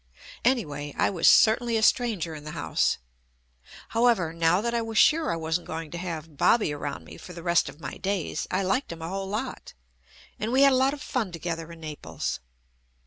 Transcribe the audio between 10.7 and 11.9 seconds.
a lot of fun together in